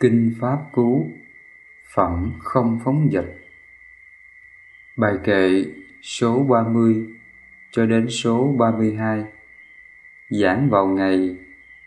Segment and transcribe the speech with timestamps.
[0.00, 1.10] Kinh Pháp Cú
[1.94, 3.46] Phẩm không phóng Dịch.
[4.96, 5.64] Bài kệ
[6.02, 7.06] số 30
[7.70, 9.24] cho đến số 32
[10.30, 11.36] Giảng vào ngày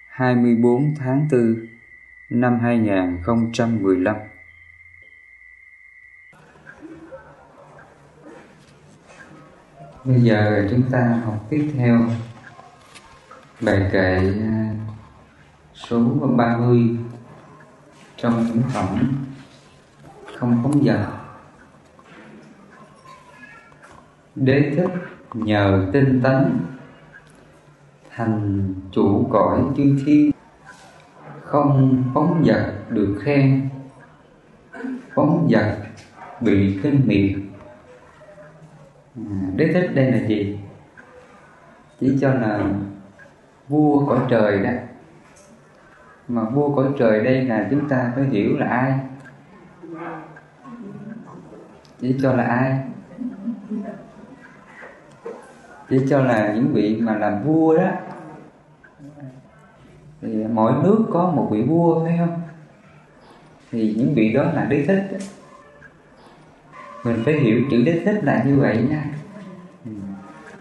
[0.08, 1.68] 24 tháng 4
[2.30, 4.16] năm 2015
[10.04, 12.00] Bây giờ chúng ta học tiếp theo
[13.62, 14.34] bài kệ
[15.74, 16.00] số
[16.38, 16.98] 30
[18.22, 19.24] trong những phẩm,
[20.38, 21.00] không phóng dật
[24.36, 24.92] đế thích
[25.34, 26.60] nhờ tinh tấn,
[28.10, 30.32] thành chủ cõi chư thiên.
[31.44, 33.70] Không phóng dật được khen,
[35.16, 35.78] phóng dật
[36.42, 37.32] bị khinh miệt.
[39.16, 39.22] À,
[39.56, 40.60] đế thích đây là gì?
[42.00, 42.70] Chỉ cho là
[43.68, 44.72] vua cõi trời đó
[46.30, 48.94] mà vua cõi trời đây là chúng ta phải hiểu là ai.
[52.02, 52.80] Chỉ cho là ai?
[55.90, 57.92] Chỉ cho là những vị mà làm vua đó.
[60.22, 62.42] Thì mỗi nước có một vị vua, phải không?
[63.72, 65.18] Thì những vị đó là đế thích.
[67.04, 69.06] Mình phải hiểu chữ đế thích là như vậy nha.
[69.86, 69.92] Ừ.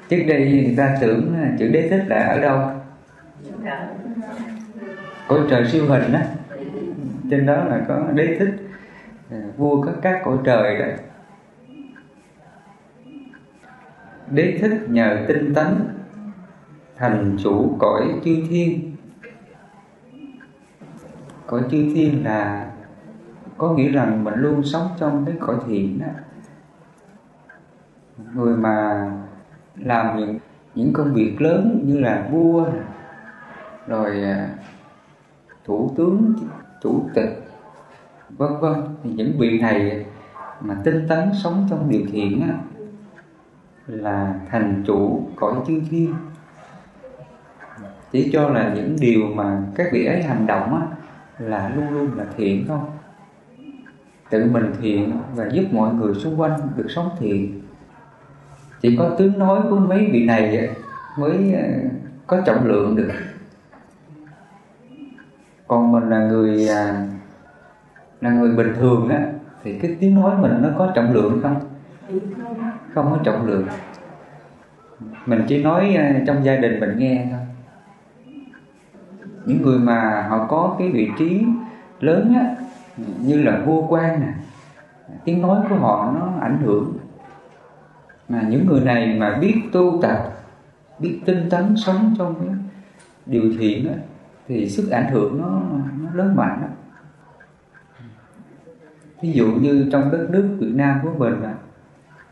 [0.09, 2.71] Trước đây người ta tưởng chữ đế thích là ở đâu?
[5.29, 6.27] Cõi trời siêu hình á.
[7.31, 8.55] Trên đó là có đế thích.
[9.31, 10.87] À, vua các các cõi trời đó
[14.31, 15.67] đế thích nhờ tinh tấn,
[16.97, 18.97] thành chủ cõi chư thiên.
[21.47, 22.71] Cõi chư thiên là
[23.59, 26.07] có nghĩa rằng mình luôn sống trong cái cõi thiện đó
[28.35, 29.11] người mà
[29.77, 30.39] làm những
[30.75, 32.67] những công việc lớn như là vua
[33.89, 34.49] rồi à,
[35.65, 36.33] thủ tướng
[36.83, 37.43] chủ tịch
[38.31, 38.75] vân vân.
[39.05, 40.07] Thì những vị này
[40.61, 42.55] mà tinh tấn sống trong điều thiện á,
[43.87, 46.15] là thành chủ cõi chư thiên.
[48.13, 50.87] Chỉ cho là những điều mà các vị ấy hành động á,
[51.39, 52.91] là luôn luôn là thiện không
[54.31, 57.63] tự mình thiện và giúp mọi người xung quanh được sống thiện.
[58.81, 60.69] Chỉ có tiếng nói của mấy vị này
[61.19, 61.69] mới à,
[62.27, 63.13] có trọng lượng được
[65.69, 67.07] còn mình là người à,
[68.21, 69.27] là người bình thường á
[69.63, 71.61] thì cái tiếng nói mình nó có trọng lượng không?
[72.95, 73.67] Không có trọng lượng.
[75.27, 77.41] Mình chỉ nói à, trong gia đình mình nghe thôi.
[79.47, 81.45] Những người mà họ có cái vị trí
[82.01, 82.55] lớn á
[83.21, 84.33] như là vua quan nè
[85.25, 86.93] tiếng nói của họ nó ảnh hưởng.
[88.29, 90.19] Mà những người này mà biết tu tập
[90.99, 92.55] biết tinh tấn sống trong cái
[93.27, 93.95] điều thiện á
[94.49, 95.63] thì sức ảnh hưởng nó,
[96.01, 96.69] nó lớn mạnh đó.
[99.23, 101.55] ví dụ như trong đất nước Việt Nam của mình là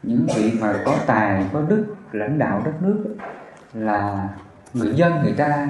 [0.03, 3.16] những vị mà có tài có đức lãnh đạo đất nước
[3.75, 4.28] là
[4.75, 5.69] người dân người ta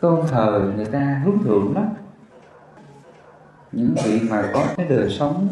[0.00, 1.88] tôn thờ người ta hướng thượng lắm
[3.72, 5.48] những vị mà có cái đời sống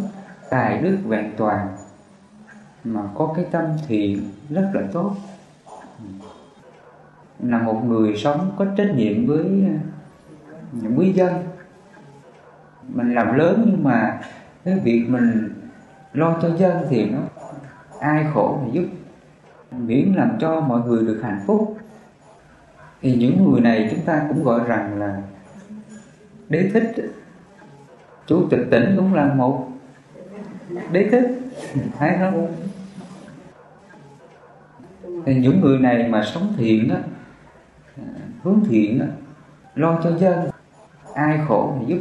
[0.51, 1.69] tài đức vẹn toàn
[2.85, 5.17] mà có cái tâm thiện rất là tốt
[7.39, 9.75] là một người sống có trách nhiệm với ờ,
[10.73, 11.33] những quý dân.
[12.89, 14.21] Mình làm lớn nhưng mà
[14.65, 15.55] cái việc mình
[16.13, 17.19] lo cho dân thì nó
[18.01, 18.87] ai khổ thì giúp.
[19.71, 21.77] Miễn làm cho mọi người được hạnh phúc.
[23.03, 25.23] Thì những người này chúng ta cũng gọi rằng là
[26.49, 26.95] đế thích.
[28.27, 29.69] Chủ tịch tỉnh cũng là một
[30.93, 31.41] đế thích.
[31.99, 32.55] Hay không?
[35.27, 36.99] Thì những người này mà sống thiện á
[38.43, 39.11] hướng thiện
[39.75, 40.51] lo cho dân.
[41.15, 42.01] Ai khổ thì giúp.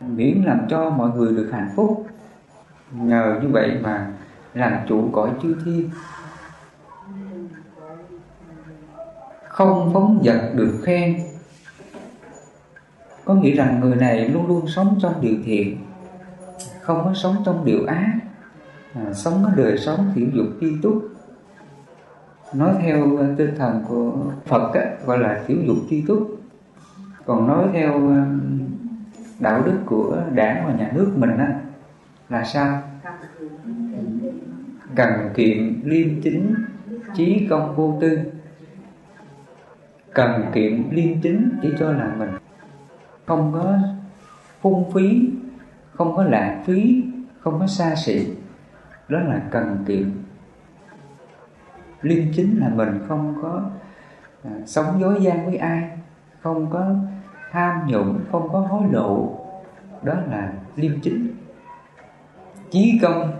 [0.00, 2.06] Miễn làm cho mọi người được hạnh phúc.
[2.92, 4.12] Nhờ như vậy mà
[4.54, 5.90] làm chủ cõi chư thiên.
[9.48, 11.20] Không phóng dật được khen.
[13.24, 15.78] Có nghĩa rằng người này luôn luôn sống trong điều thiện
[16.80, 18.18] không có sống trong điều ác.
[18.94, 21.02] À, sống cái đời sống thiểu dục tri túc
[22.54, 24.12] nói theo tinh thần của
[24.46, 26.40] Phật á, gọi là thiếu dục tri túc
[27.26, 28.24] còn nói theo ờ,
[29.40, 31.60] đạo đức của đảng và nhà nước mình á,
[32.28, 32.82] là sao?
[34.94, 36.54] Cần kiệm liêm chính
[37.14, 38.18] trí công vô tư.
[40.14, 42.30] Cần kiệm liêm chính chỉ cho là mình.
[43.26, 43.78] Không có
[44.60, 45.30] phung phí
[45.94, 47.04] không có lãng phí
[47.40, 48.26] không có xa xỉ.
[49.08, 50.10] Đó là cần kiệm
[52.02, 53.62] liêm chính là mình không có
[54.44, 55.98] à, sống dối gian với ai
[56.40, 56.94] không có
[57.50, 59.36] tham nhũng không có hối lộ.
[60.02, 61.34] Đó là liêm chính.
[62.70, 63.32] Chí công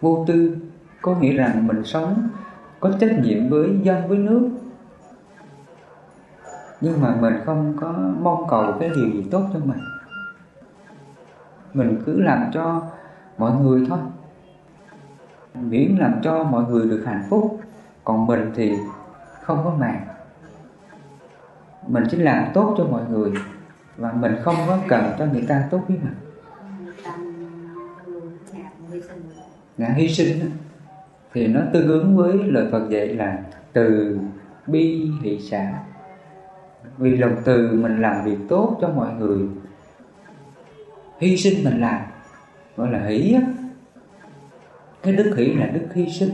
[0.00, 0.56] vô tư
[1.02, 2.28] có nghĩa rằng mình sống
[2.80, 4.50] có trách nhiệm với dân với nước.
[6.80, 9.78] Nhưng mà mình không có mong cầu cái điều gì tốt cho mình.
[11.74, 12.82] Mình cứ làm cho
[13.38, 13.98] mọi người thôi.
[15.54, 17.60] Miễn làm cho mọi người được hạnh phúc
[18.06, 18.72] còn mình thì
[19.42, 20.06] không có màng.
[21.86, 23.32] Mình chỉ làm tốt cho mọi người
[23.96, 26.14] và mình không có cần cho người ta tốt với mình.
[29.78, 30.50] Ngã hy sinh
[31.32, 33.38] thì nó tương ứng với lời Phật dạy là
[33.72, 34.18] từ
[34.66, 35.72] bi hỷ xã
[36.98, 39.48] vì lòng từ mình làm việc tốt cho mọi người,
[41.18, 42.00] hy sinh mình làm,
[42.76, 43.40] gọi là hỷ á.
[45.02, 46.30] Cái đức hỷ là đức hy sinh,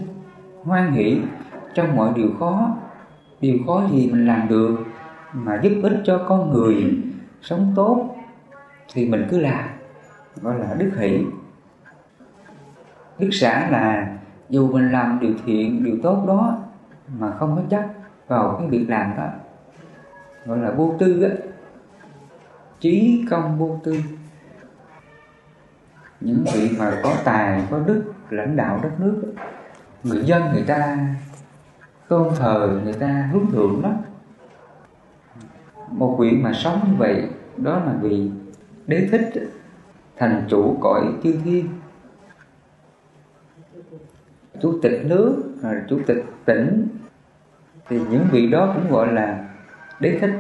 [0.63, 1.21] hoan hỷ
[1.75, 2.77] trong mọi điều khó
[3.41, 4.79] điều khó gì mình làm được,
[5.33, 7.03] mà giúp ích cho con người
[7.43, 8.17] sống tốt
[8.93, 9.69] thì mình cứ làm,
[10.41, 11.25] gọi là đức hỷ.
[13.19, 14.17] Đức xã là
[14.49, 16.59] dù mình làm điều thiện, điều tốt đó
[17.19, 17.89] mà không có chắc
[18.29, 19.29] vào cái việc làm đó,
[20.47, 21.31] gọi là vô tư á
[22.81, 23.97] trí công vô tư.
[26.21, 29.35] Những vị mà có tài, có đức, lãnh đạo đất nước,
[30.03, 30.99] người dân người ta
[32.13, 33.97] tôn thờ người ta hướng thượng lắm.
[35.91, 38.31] Một vị mà sống như vậy, đó là vì
[38.87, 39.51] đế thích
[40.17, 41.69] thành chủ cõi chư thiên
[44.61, 46.87] chủ tịch nước à, chủ tịch tỉnh,
[47.89, 49.49] thì những vị đó cũng gọi là
[50.01, 50.35] đế thích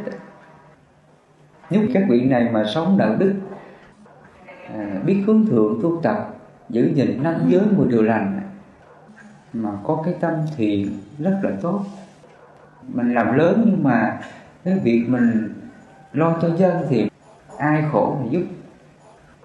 [1.70, 3.34] nếu các vị này mà sống đạo đức
[4.74, 6.34] à, biết hướng thượng tu tập,
[6.68, 8.41] giữ gìn năm giới mười điều lành
[9.52, 11.84] mà có cái tâm thiện rất là tốt.
[12.88, 14.20] Mình làm lớn nhưng mà
[14.64, 15.54] cái việc mình
[16.12, 17.10] lo cho dân thì
[17.58, 18.46] ai khổ thì giúp.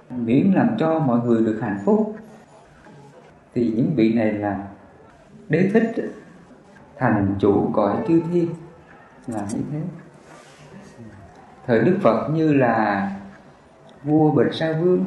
[0.09, 2.15] Miễn làm cho mọi người được hạnh phúc.
[3.55, 4.67] Thì những vị này là
[5.49, 5.93] đế thích,
[6.97, 8.47] thành chủ cõi chư thiên.
[9.27, 9.81] Là như thế.
[11.67, 13.11] Thời đức phật như là
[14.03, 15.05] vua bình sa vương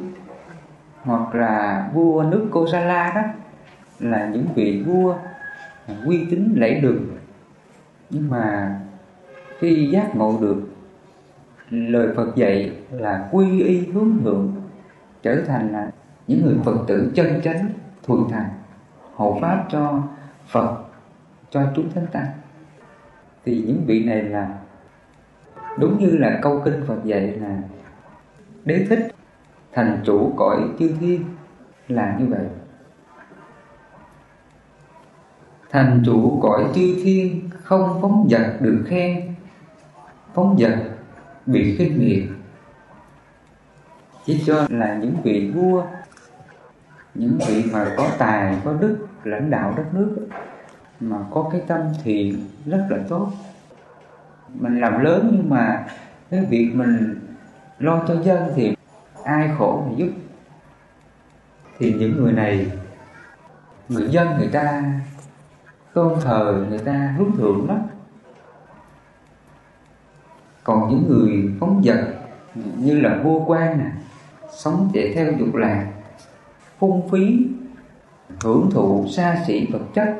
[1.03, 3.21] hoặc là vua nước cô sa la đó
[4.01, 5.15] là những vị vua
[6.05, 7.17] uy tín lẫy đường.
[8.09, 8.75] Nhưng mà
[9.59, 10.61] khi giác ngộ được,
[11.69, 14.55] lời Phật dạy là quy y hướng thượng,
[15.23, 15.91] trở thành là
[16.27, 17.69] những người Phật tử chân chánh,
[18.03, 18.49] thuần thành
[19.15, 20.03] hộ pháp cho
[20.47, 20.77] Phật,
[21.49, 22.27] cho chúng thánh tăng.
[23.45, 24.57] Thì những vị này là
[25.79, 27.57] đúng như là câu kinh Phật dạy là
[28.65, 29.07] đế thích,
[29.73, 31.23] thành chủ cõi chư thiên,
[31.87, 32.45] là như vậy.
[35.71, 39.33] Thành chủ cõi chư thiên không phóng vật được khen,
[40.33, 40.77] phóng vật
[41.45, 42.23] bị khinh miệt.
[44.25, 45.83] Chỉ cho là những vị vua,
[47.13, 50.27] những vị mà có tài, có đức, lãnh đạo đất nước,
[50.99, 53.31] mà có cái tâm thiện rất là tốt.
[54.53, 55.87] Mình làm lớn nhưng mà
[56.29, 57.19] cái việc mình
[57.79, 58.75] lo cho dân thì
[59.23, 60.11] ai khổ thì giúp.
[61.79, 62.71] Thì những người này,
[63.89, 64.83] người dân người ta
[65.93, 67.79] tôn thờ người ta hướng thượng lắm
[70.63, 72.13] còn những người phóng vật
[72.55, 73.91] như là vua quan nè,
[74.51, 75.91] sống chạy theo dục lạc,
[76.79, 77.47] phung phí,
[78.43, 80.15] hưởng thụ xa xỉ vật chất,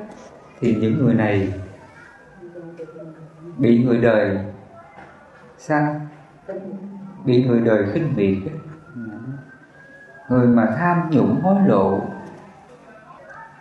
[0.59, 1.53] thì những người này
[3.57, 4.39] bị người đời
[5.57, 6.01] sao?
[7.25, 8.53] Bị người đời khinh miệt
[10.29, 12.01] người mà tham nhũng hối lộ,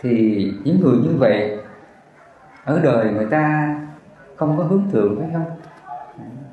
[0.00, 1.60] thì những người như vậy
[2.64, 3.75] ở đời người ta
[4.37, 5.50] không có hướng thượng phải không?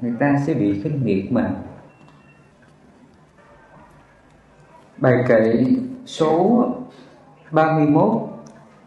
[0.01, 1.53] Người ta sẽ bị khinh miệt mình
[4.97, 5.65] bài kệ
[6.05, 6.65] số
[7.51, 8.29] 31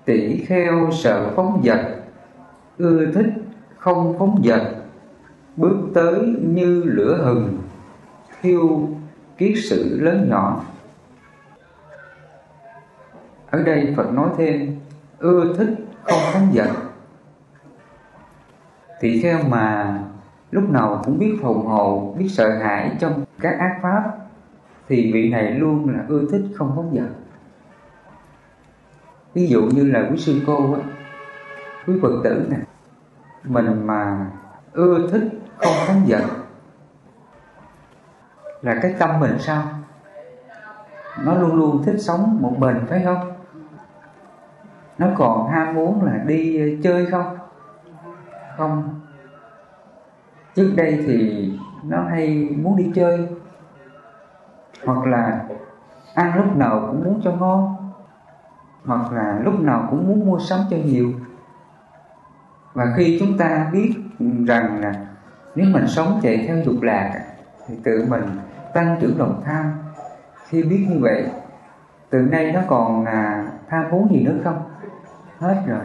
[0.04, 1.80] tỷ kheo sợ phóng dật,
[2.78, 3.26] ưa thích
[3.76, 4.62] không phóng dật,
[5.56, 7.58] bước tới như lửa hừng
[8.42, 8.88] thiêu
[9.38, 10.64] kiết sự lớn nhỏ.
[13.50, 14.76] Ở đây Phật nói thêm
[15.18, 16.89] ưa thích không phóng dật.
[19.00, 19.94] Tỳ kheo mà
[20.50, 24.02] lúc nào cũng biết phòng hộ biết sợ hãi trong các ác pháp,
[24.88, 27.08] thì vị này luôn là ưa thích không phóng dật
[29.34, 30.80] ví dụ như là quý sư cô á,
[31.86, 32.56] quý phật tử nè,
[33.44, 34.26] mình mà
[34.72, 36.22] ưa thích không phóng dật
[38.62, 39.62] là cái tâm mình sao?
[41.24, 43.32] Nó luôn luôn thích sống một mình, phải không?
[44.98, 47.39] Nó còn ham muốn là đi chơi không?
[48.60, 49.00] Không?
[50.54, 51.48] Trước đây thì
[51.84, 53.28] nó hay muốn đi chơi
[54.86, 55.44] hoặc là
[56.14, 57.76] ăn lúc nào cũng muốn cho ngon
[58.84, 61.12] hoặc là lúc nào cũng muốn mua sắm cho nhiều.
[62.72, 63.94] Và khi chúng ta biết
[64.46, 64.94] rằng là
[65.54, 67.24] nếu mình sống chạy theo dục lạc
[67.66, 68.22] thì tự mình
[68.74, 69.72] tăng trưởng lòng tham.
[70.48, 71.26] Khi biết như vậy
[72.10, 74.62] từ nay nó còn à, tham muốn gì nữa không?
[75.38, 75.84] Hết rồi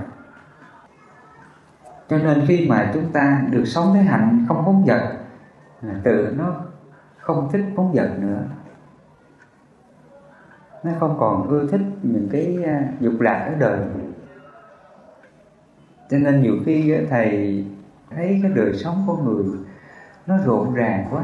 [2.09, 5.17] cho nên khi mà chúng ta được sống thế hạnh, không phóng vật
[6.03, 6.55] tự nó
[7.17, 8.43] không thích phóng vật nữa.
[10.83, 13.79] Nó không còn ưa thích những cái à, dục lạc ở đời.
[16.09, 17.65] Cho nên nhiều khi thầy
[18.09, 19.45] thấy cái đời sống của người
[20.27, 21.24] nó rộn ràng quá.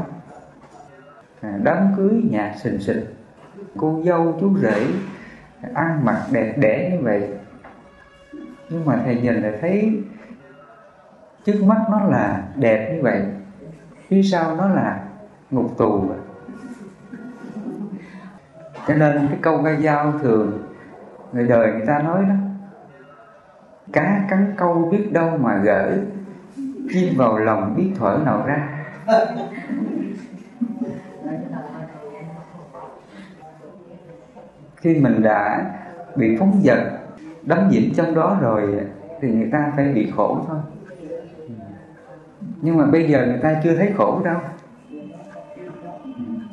[1.40, 3.16] À, đám cưới nhạc sình sịch
[3.76, 4.86] cô dâu, chú rể,
[5.74, 7.28] ăn mặc đẹp đẽ như vậy.
[8.70, 10.02] Nhưng mà thầy nhìn lại thấy
[11.44, 13.22] trước mắt nó là đẹp như vậy,
[14.08, 15.00] phía sau nó là
[15.50, 16.10] ngục tù
[18.86, 20.58] cho nên cái câu ca dao thường
[21.32, 22.34] người đời người ta nói đó,
[23.92, 25.98] cá cắn câu biết đâu mà gỡ,
[26.92, 28.68] chim vào lòng biết thở nào ra.
[34.76, 35.70] Khi mình đã
[36.16, 36.78] bị phóng dật,
[37.42, 38.80] đắm nhiễm trong đó rồi
[39.20, 40.58] thì người ta phải bị khổ thôi
[42.62, 44.36] nhưng mà bây giờ người ta chưa thấy khổ đâu.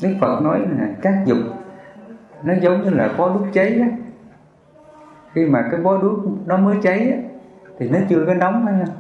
[0.01, 1.38] Đức Phật nói là các dục
[2.44, 3.88] nó giống như là bó đuốc cháy á.
[5.34, 7.18] Khi mà cái bó đuốc nó mới cháy á,
[7.80, 8.96] thì nó chưa có nóng phải không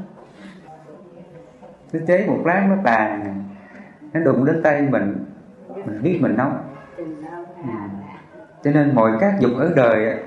[1.93, 3.43] nó cháy một lát nó tàn
[4.13, 5.25] nó đụng đến tay mình
[5.85, 6.57] mình biết mình nóng.
[6.97, 7.03] Ừ.
[8.63, 10.23] cho nên mọi các dục ở đời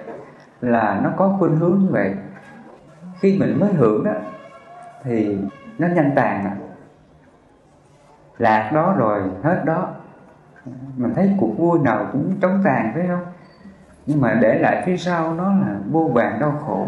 [0.60, 2.14] là nó có khuynh hướng như vậy.
[3.20, 4.12] Khi mình mới hưởng đó
[5.02, 5.38] thì
[5.78, 6.56] nó nhanh tàn
[8.38, 9.88] lạc đó rồi, hết đó.
[10.96, 13.24] Mình thấy cuộc vui nào cũng trống tàn phải không?
[14.06, 16.86] Nhưng mà để lại phía sau nó là vô vàng đau khổ.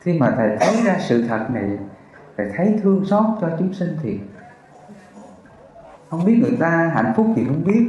[0.00, 1.78] Khi mà thầy thấy ra sự thật này,
[2.36, 4.16] thầy thấy thương xót cho chúng sinh thiệt
[6.10, 7.88] không biết người ta hạnh phúc thì không biết,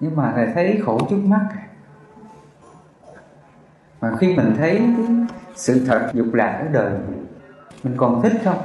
[0.00, 1.48] nhưng mà thầy thấy khổ trước mắt.
[4.00, 5.06] Mà khi mình thấy cái
[5.54, 6.92] sự thật dục lạc ở đời,
[7.82, 8.58] mình còn thích không?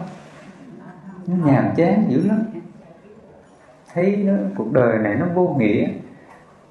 [1.27, 2.43] Nó nhàm chán dữ lắm.
[3.93, 5.87] Thấy nó, cuộc đời này nó vô nghĩa.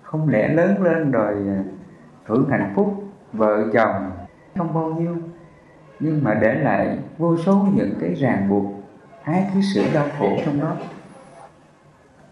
[0.03, 1.63] Không lẽ lớn lên rồi à,
[2.25, 4.11] hưởng hạnh phúc vợ chồng
[4.57, 5.17] không bao nhiêu.
[6.01, 8.65] Nhưng mà để lại vô số những cái ràng buộc
[9.23, 10.77] ái cái sự đau khổ trong đó.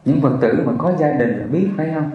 [0.05, 2.11] Những phật tử mà có gia đình là biết phải không?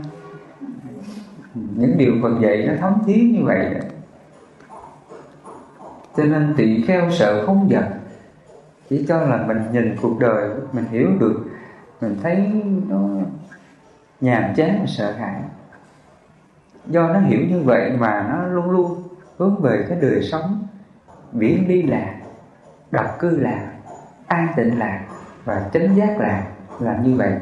[1.56, 3.76] Những điều Phật dạy nó thấm thía như vậy.
[6.16, 7.84] Cho nên tỳ kheo sợ không giận
[8.90, 11.46] chỉ cho là mình nhìn cuộc đời, mình hiểu được,
[12.02, 12.52] mình thấy
[12.88, 13.00] nó
[14.22, 15.42] nhàm chán và sợ hãi.
[16.88, 19.04] Do nó hiểu như vậy mà nó luôn luôn
[19.38, 20.68] hướng về cái đời sống,
[21.32, 22.16] biển ly lạc,
[22.92, 23.72] độc cư lạc,
[24.28, 25.06] an tịnh lạc
[25.46, 26.48] và chánh giác lạc
[26.80, 27.34] là như vậy.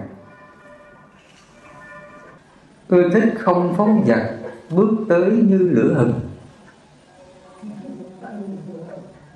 [2.87, 4.37] Ưa thích không phóng vật,
[4.71, 6.19] bước tới như lửa hừng.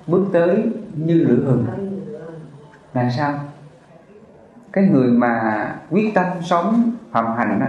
[0.06, 1.66] Bước tới như lửa hừng
[2.94, 3.40] là sao?
[4.72, 7.66] Cái người mà quyết tâm sống phạm hạnh đó,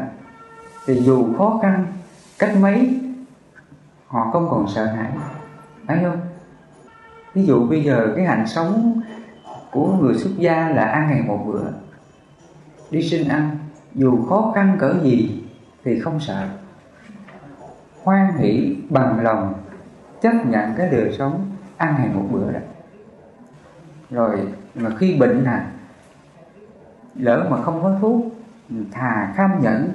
[0.85, 1.85] thì dù khó khăn
[2.39, 2.99] cách mấy
[4.07, 5.11] họ không còn sợ hãi.
[5.87, 6.19] Phải không?
[7.33, 9.01] Ví dụ bây giờ cái hạnh sống
[9.71, 11.63] của người xuất gia là ăn ngày một bữa
[12.91, 13.57] đi xin ăn
[13.93, 15.43] dù khó khăn cỡ gì
[15.83, 16.47] thì không sợ.
[18.03, 19.53] Hoan hỷ bằng lòng
[20.21, 21.45] chấp nhận cái đời sống
[21.77, 22.59] ăn ngày một bữa đó.
[24.09, 24.47] Rồi
[24.81, 25.61] mà khi bệnh nè
[27.15, 28.25] lỡ mà không có thuốc,
[28.91, 29.91] thà kham nhẫn,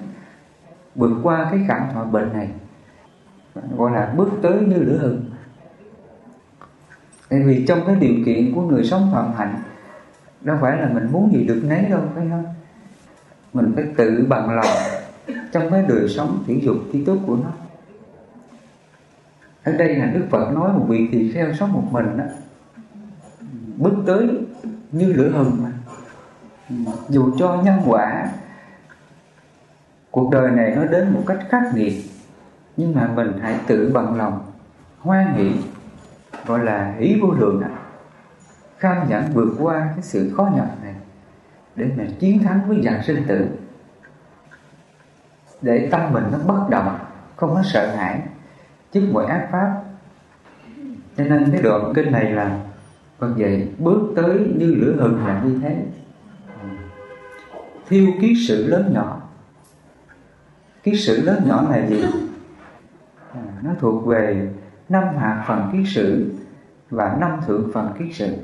[0.95, 2.51] vượt qua cái cảm thọ bệnh này,
[3.77, 5.25] gọi là bước tới như lửa hừng.
[7.29, 9.55] Tại vì trong cái điều kiện của người sống phạm hạnh,
[10.41, 12.45] đâu phải là mình muốn gì được nấy đâu, phải không?
[13.53, 14.77] Mình phải tự bằng lòng
[15.53, 17.51] trong cái đời sống thể dục thi túc của nó.
[19.65, 22.25] Ở đây là Đức Phật nói một vị tỳ kheo sống một mình đó
[23.77, 24.29] bước tới
[24.95, 25.65] như lửa hừng.
[27.09, 28.29] Dù cho nhân quả,
[30.11, 31.93] cuộc đời này nó đến một cách khắc nghiệt,
[32.77, 34.53] nhưng mà mình hãy tự bằng lòng,
[35.01, 35.53] hoan hỷ,
[36.47, 37.69] gọi là ý vô lượng đó
[38.79, 40.95] kham nhẫn vượt qua cái sự khó nhọc này
[41.77, 43.49] để mà chiến thắng với dạng sinh tử.
[45.63, 46.99] Để tâm mình nó bất động,
[47.37, 48.21] không có sợ hãi,
[48.93, 49.83] trước mọi ác pháp.
[51.17, 52.59] Cho nên cái đoạn kinh này là
[53.19, 55.85] Phật dạy bước tới như lửa hừng là như thế.
[57.89, 59.21] Thiêu kiết sự lớn nhỏ.
[60.83, 62.05] Kiết sự lớn nhỏ là gì?
[63.33, 64.51] À, nó thuộc về
[64.89, 66.33] năm hạ phần kiết sử
[66.91, 68.37] và năm thượng phần kiết sử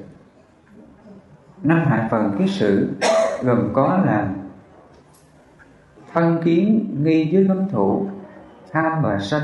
[1.62, 2.88] năm hạ phần kiết sử
[3.42, 4.28] gồm có là
[6.12, 8.08] phân kiến nghi dưới cấm thủ
[8.70, 9.42] tham và sân.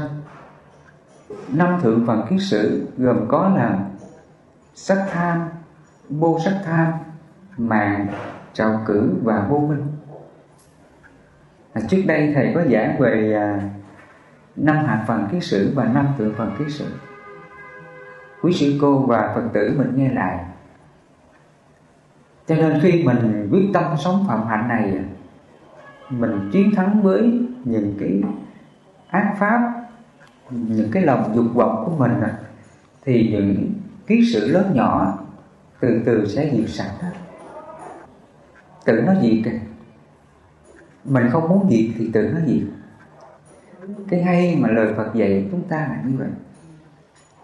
[1.52, 3.78] Năm thượng phần kiết sử gồm có là
[4.76, 5.48] sắc tham
[6.10, 6.92] vô sắc tham
[7.56, 8.06] màng
[8.52, 9.86] trào cử và vô minh.
[11.72, 13.60] À, trước đây thầy có giảng về à,
[14.56, 16.84] năm hạt phần ký sử và năm tượng phần ký sử.
[18.42, 20.44] Quý sư cô và phật tử mình nghe lại.
[22.46, 24.98] Cho nên khi mình quyết tâm sống phạm hạnh này
[26.10, 28.22] mình chiến thắng với những cái
[29.08, 29.86] ác pháp
[30.50, 32.12] những cái lòng dục vọng của mình
[33.04, 33.72] thì những
[34.06, 35.18] ký sự lớn nhỏ,
[35.80, 37.12] từ từ sẽ diệt sạch hết
[38.84, 39.60] tự nó diệt kìa?
[41.04, 42.62] Mình không muốn diệt thì tự nó diệt
[44.08, 46.28] cái hay mà lời Phật dạy chúng ta là như vậy.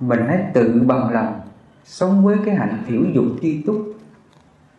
[0.00, 1.40] Mình hãy tự bằng lòng,
[1.85, 3.76] sống với cái hạnh thiểu dục tri túc.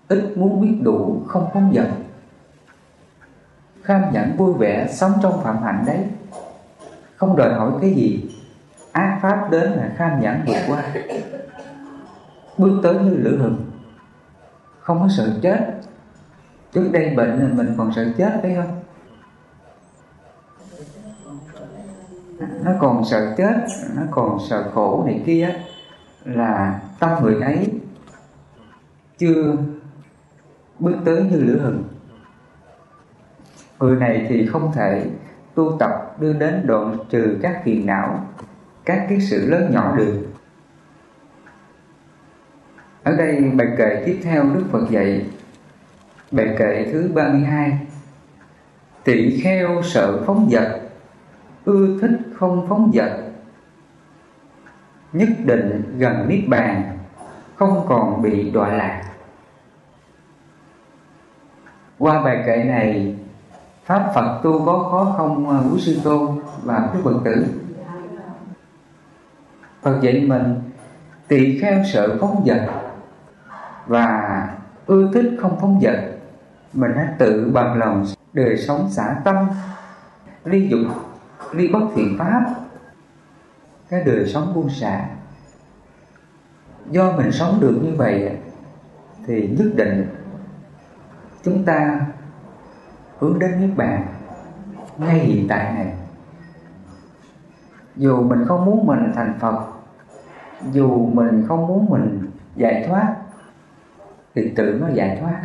[0.08, 1.88] Ít muốn biết đủ, không phóng dật
[3.84, 6.06] kham nhẫn vui vẻ sống trong phạm hạnh đấy.
[7.16, 8.30] Không đòi hỏi cái gì.
[8.92, 10.84] Ác pháp đến là kham nhẫn vượt qua
[12.58, 13.72] bước tới như lửa hừng.
[14.80, 15.82] Không có sợ chết.
[16.74, 18.80] Trước đây bệnh thì mình còn sợ chết phải không?
[22.64, 23.56] Nó còn sợ chết,
[23.96, 25.56] nó còn sợ khổ này kia
[26.26, 27.72] là tâm người ấy
[29.18, 29.56] chưa
[30.80, 31.84] bước tới như lửa hừng.
[33.80, 35.06] Người này thì không thể
[35.56, 38.26] tu tập đưa đến đoạn trừ các phiền não,
[38.86, 40.26] các cái sự lớn nhỏ được
[43.04, 45.26] ở đây bài kệ tiếp theo Đức Phật dạy,
[46.32, 47.80] bài kệ thứ 32
[49.04, 50.68] tỵ kheo sợ phóng dật,
[51.66, 53.12] Ưa thích không phóng dật.
[55.14, 56.98] Nhất định gần Niết Bàn,
[57.56, 59.04] Không còn bị đọa lạc.
[62.00, 63.16] Qua bài kệ này,
[63.86, 67.46] Pháp Phật tu có khó không à, quý sư tôn và quý Phật tử?
[69.82, 70.56] Phật dạy mình,
[71.28, 72.83] Tỳ kheo sợ phóng dật
[73.88, 74.50] và
[74.86, 76.00] ưa thích không phóng dật
[76.74, 79.36] Mình hãy tự bằng lòng đời sống xả tâm
[80.44, 80.80] Ly dục,
[81.52, 82.46] ly bất thiện pháp.
[83.90, 85.06] Cái đời sống buông xả.
[86.92, 88.38] Do mình sống được như vậy
[89.26, 90.08] Thì nhất định
[91.44, 92.00] Chúng ta
[93.20, 94.06] hướng đến Niết Bàn
[94.98, 95.94] ngay hiện tại này.
[97.96, 99.74] Dù mình không muốn mình thành Phật
[100.72, 103.16] dù mình không muốn mình giải thoát
[104.36, 105.42] thì tự nó giải thoát.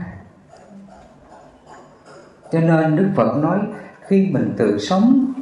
[2.53, 3.59] Cho nên Đức Phật nói,
[4.07, 5.33] khi mình tự sống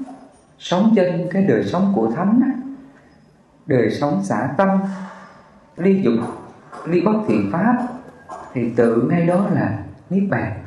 [0.58, 2.40] sống trên cái đời sống của thánh
[3.66, 4.68] đời sống xả tâm,
[5.76, 6.14] ly dục,
[6.86, 7.76] ly bất thiện pháp,
[8.52, 9.78] thì tự ngay đó là
[10.10, 10.64] niết bàn.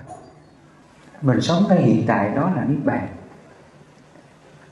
[1.21, 3.07] Mình sống ngay hiện tại đó là niết bàn.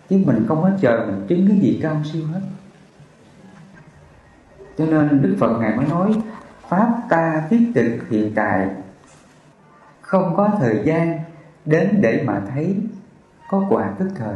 [0.10, 2.42] Chứ mình không có chờ mình chứng cái gì cao siêu hết.
[4.78, 6.22] Cho nên đức phật ngài mới nói
[6.70, 8.70] pháp ta thiết tịch hiện tại.
[10.02, 11.20] Không có thời gian
[11.66, 12.78] đến để mà thấy
[13.50, 14.36] có quả tức thời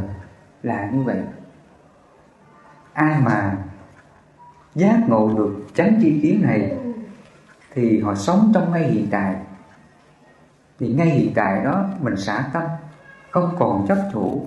[0.63, 1.21] là như vậy.
[2.93, 3.57] Ai mà
[4.75, 6.77] giác ngộ được tránh chi kiến này
[7.73, 9.35] thì họ sống trong ngay hiện tại.
[10.79, 12.63] Thì ngay hiện tại đó mình xả tâm,
[13.31, 14.45] không còn chấp thủ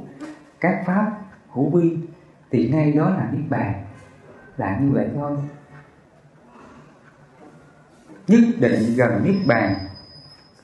[0.60, 1.10] các pháp
[1.50, 1.98] hữu vi,
[2.50, 3.84] thì ngay đó là niết bàn,
[4.56, 5.36] là như vậy thôi
[8.26, 9.74] nhất định gần niết bàn,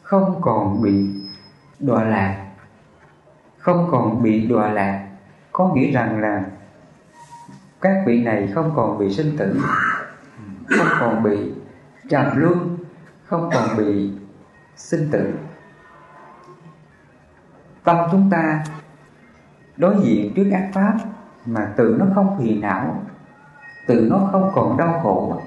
[0.03, 1.09] không còn bị
[1.81, 2.47] đọa lạc.
[3.59, 5.09] Không còn bị đọa lạc,
[5.53, 6.45] có nghĩa rằng là
[7.81, 9.61] các vị này không còn bị sinh tử,
[10.69, 11.53] không còn bị
[12.09, 12.79] trầm luân,
[13.25, 14.11] không còn bị
[14.77, 15.35] sinh tử.
[17.85, 18.65] Tâm chúng ta
[19.77, 20.95] đối diện trước ác pháp
[21.47, 23.03] mà tự nó không phiền não,
[23.87, 25.41] tự nó không còn đau khổ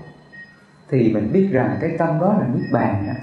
[0.89, 3.13] thì mình biết rằng cái tâm đó là niết bàn đó.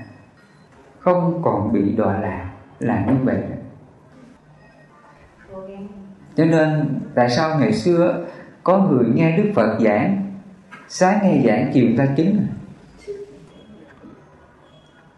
[0.99, 3.57] không còn bị đọa lạc là như vậy đó.
[6.37, 8.25] cho nên, tại sao ngày xưa
[8.63, 10.33] có người nghe Đức Phật giảng,
[10.89, 12.47] sáng nghe giảng chiều ta chứng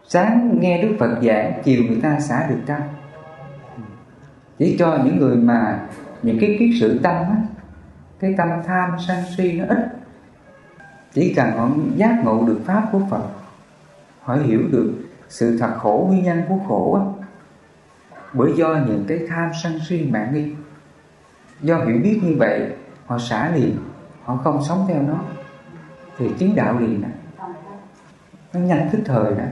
[0.08, 2.80] sáng nghe Đức Phật giảng, chiều người ta xả được tâm
[4.58, 5.80] chỉ cho những người mà
[6.22, 7.36] những cái kiết sự tâm á,
[8.20, 10.01] cái tâm tham sân si nó ít
[11.12, 13.22] chỉ cần họ giác ngộ được pháp của Phật
[14.22, 14.92] họ hiểu được
[15.28, 17.02] sự thật khổ nguyên nhân của khổ á.
[18.32, 20.52] Bởi do những cái tham sân si mạng nghi.
[21.60, 22.72] Do hiểu biết như vậy
[23.06, 23.76] họ xả liền
[24.22, 25.18] họ không sống theo nó.
[26.18, 27.08] Thì chứng đạo liền nè,
[28.54, 29.46] nó nhanh thức thời nè.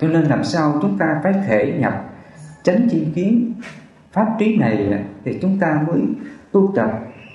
[0.00, 2.04] cho nên làm sao chúng ta phải thể nhập
[2.62, 3.54] tránh chi kiến
[4.12, 6.00] pháp trí này thì chúng ta mới
[6.52, 6.90] tu tập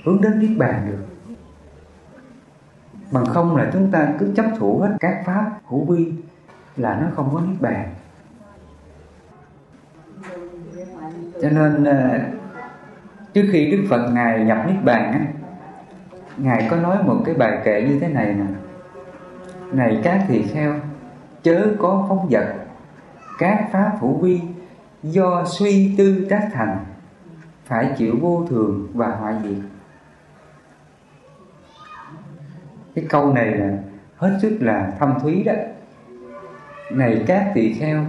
[0.05, 1.14] hướng đến niết bàn được
[3.11, 6.13] bằng không là chúng ta cứ chấp thủ hết các pháp hữu vi
[6.77, 7.89] là nó không có niết bàn.
[11.41, 12.19] Cho nên ờ,
[13.33, 15.19] trước khi đức phật ngài nhập niết bàn á,
[16.37, 18.45] ngài có nói một cái bài kệ như thế này nè.
[19.71, 20.73] Này các tỳ kheo,
[21.43, 22.53] chớ có phóng vật
[23.37, 24.41] các pháp hữu vi
[25.03, 26.77] do suy tư tác thành,
[27.65, 29.74] phải chịu vô thường và hoại diệt.
[32.95, 33.77] Cái câu này là
[34.15, 35.53] hết sức là thâm thúy đó.
[36.91, 38.05] Này các tỳ kheo,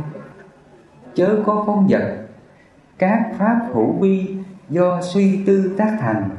[1.15, 2.17] chớ có phóng vật
[2.99, 4.37] các pháp hữu vi
[4.69, 6.31] do suy tư tác thành,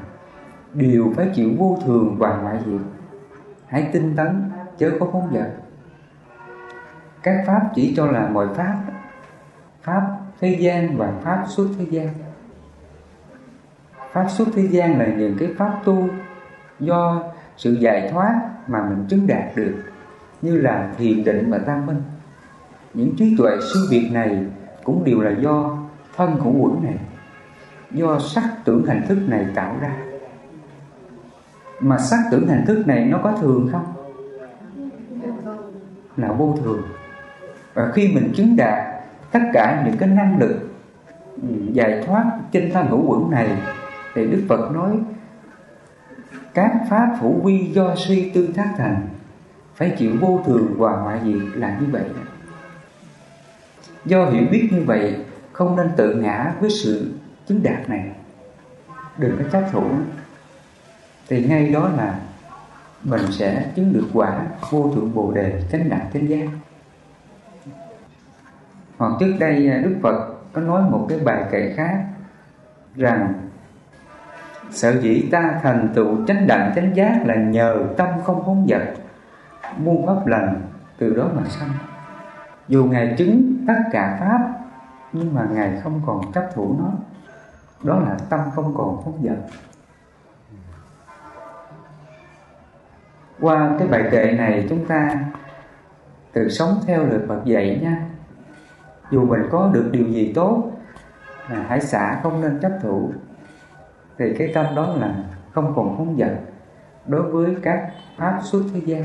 [0.73, 2.81] đều phải chịu vô thường và ngoại diệt.
[3.67, 5.51] Hãy tinh tấn, chớ có phóng vật
[7.27, 8.77] các pháp chỉ cho là mọi pháp
[9.81, 10.01] pháp
[10.39, 12.07] thế gian và pháp xuất thế gian.
[14.11, 16.07] Pháp xuất thế gian là những cái pháp tu
[16.79, 17.23] do
[17.57, 19.75] sự giải thoát mà mình chứng đạt được,
[20.41, 22.01] như là thiền định và tam minh.
[22.93, 24.45] Những trí tuệ siêu việt này
[24.83, 25.77] cũng đều là do
[26.15, 26.97] thân khổ quẩn này,
[27.91, 29.91] do sắc tưởng hành thức này tạo ra.
[31.79, 33.85] Mà sắc tưởng hành thức này nó có thường không?
[36.17, 36.81] Là vô thường.
[37.73, 38.87] Và khi mình chứng đạt
[39.31, 40.69] tất cả những cái năng lực
[41.41, 43.49] ừ, giải thoát trên thân hữu quẩn này,
[44.15, 44.99] thì đức phật nói
[46.57, 49.07] các pháp phủ quy do suy tư thác thành,
[49.75, 52.03] phải chịu vô thường và ngoại diệt là như vậy.
[54.05, 57.13] Do hiểu biết như vậy, không nên tự ngã với sự
[57.47, 58.11] chứng đạt này.
[59.17, 59.83] Đừng có chấp thủ.
[61.27, 62.19] Thì ngay đó là
[63.03, 66.47] mình sẽ chứng được quả vô thượng bồ đề chánh đẳng chánh giác.
[68.97, 72.05] Hoặc trước đây à, đức phật có nói một cái bài kệ khác
[72.95, 73.46] rằng
[74.71, 78.93] Sở dĩ ta thành tựu chánh đẳng, chánh giác là nhờ tâm không phóng vật
[79.77, 80.61] Muôn pháp lành
[80.97, 81.69] từ đó mà sanh.
[82.67, 84.39] Dù Ngài chứng tất cả Pháp,
[85.13, 86.91] Nhưng mà Ngài không còn chấp thủ nó.
[87.83, 89.37] Đó là tâm không còn phóng vật
[93.39, 95.09] Qua cái bài kệ này, chúng ta
[96.33, 98.05] Tự sống theo lời Phật dạy nha.
[99.11, 100.71] Dù mình có được điều gì tốt
[101.49, 103.11] là Hãy xả không nên chấp thủ
[104.17, 106.31] thì cái tâm đó là không còn phóng dật
[107.05, 109.03] đối với các pháp suốt thế gian,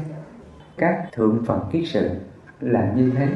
[0.79, 2.11] các thượng phật kiết sự
[2.61, 3.29] là như thế.